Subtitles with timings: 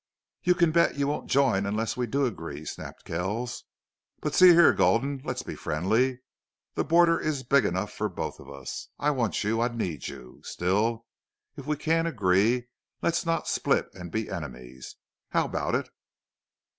[0.41, 3.65] "You can bet you won't join unless we do agree," snapped Kells.
[4.19, 5.21] "But see here, Gulden.
[5.23, 6.21] Let's be friendly.
[6.73, 8.87] The border is big enough for both of us.
[8.97, 9.61] I want you.
[9.61, 10.41] I need you.
[10.43, 11.05] Still,
[11.55, 12.65] if we can't agree,
[13.03, 14.95] let's not split and be enemies.
[15.29, 15.87] How about it?"